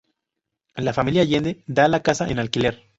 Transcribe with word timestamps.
La 0.77 0.93
familia 0.93 1.21
Allende 1.21 1.61
da 1.67 1.87
la 1.87 2.01
casa 2.01 2.27
en 2.27 2.39
alquiler. 2.39 2.89